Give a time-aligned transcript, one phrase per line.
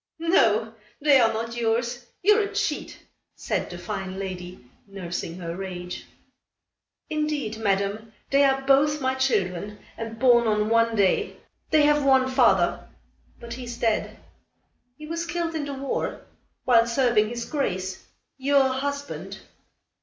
[0.17, 0.73] "No!
[0.99, 2.07] they are not yours.
[2.23, 2.97] You're a cheat,"
[3.35, 6.07] said the fine lady, nursing her rage.
[7.11, 11.37] "Indeed, Madame, they are both my children and born on one day.
[11.69, 12.87] They have one father,
[13.39, 14.17] but he is dead.
[14.97, 16.21] He was killed in the war,
[16.65, 18.03] while serving his grace,
[18.39, 19.37] your husband."